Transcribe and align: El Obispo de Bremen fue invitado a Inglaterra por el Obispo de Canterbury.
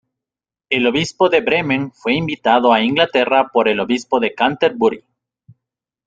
El 0.71 0.87
Obispo 0.87 1.29
de 1.29 1.41
Bremen 1.41 1.91
fue 1.91 2.15
invitado 2.15 2.73
a 2.73 2.81
Inglaterra 2.81 3.51
por 3.53 3.67
el 3.67 3.79
Obispo 3.79 4.19
de 4.19 4.33
Canterbury. 4.33 5.03